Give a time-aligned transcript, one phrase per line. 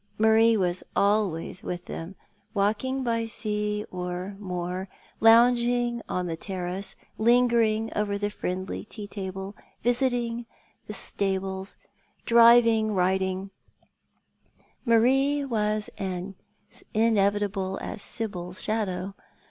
[0.17, 2.15] Marie was always with them,
[2.55, 4.47] walking by sea or Dreaming and Waking.
[4.47, 4.89] 89 moor,
[5.19, 10.47] lounpring on the terrace, lingering oyer the friendly tea table, visiting
[10.87, 11.77] the stables,
[12.25, 13.51] driving, riding,
[14.85, 16.33] Marie was as
[16.95, 19.13] in evitable as Sibyl's shadow.